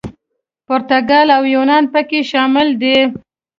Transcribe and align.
پرتګال 0.67 1.27
او 1.37 1.43
یونان 1.55 1.83
پکې 1.93 2.19
شامل 2.31 2.67
دي. 2.81 2.97